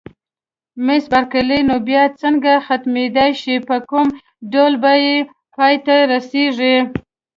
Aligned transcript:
مس 0.85 1.03
بارکلي: 1.11 1.59
نو 1.69 1.75
بیا 1.87 2.03
څنګه 2.21 2.53
ختمېدای 2.65 3.31
شي، 3.41 3.55
په 3.67 3.75
کوم 3.89 4.07
ډول 4.51 4.73
به 4.83 4.91
پای 5.55 5.75
ته 5.85 5.95
رسېږي؟ 6.11 6.75